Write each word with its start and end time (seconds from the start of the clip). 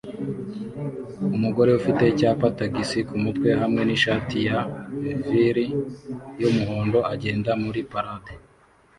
Umugore 1.35 1.69
ufite 1.79 2.01
icyapa 2.11 2.47
"tagisi" 2.59 2.99
kumutwe 3.07 3.49
hamwe 3.61 3.81
nishati 3.87 4.37
ya 4.47 4.59
vinyl 5.27 5.57
yumuhondo 6.41 6.99
agenda 7.13 7.51
muri 7.63 7.79
parade 7.91 8.31